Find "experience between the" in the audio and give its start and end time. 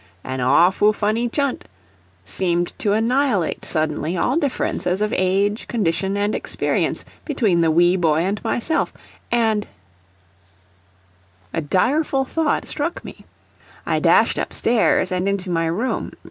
6.33-7.69